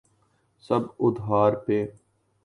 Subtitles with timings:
[0.63, 1.77] سب ادھار پہ۔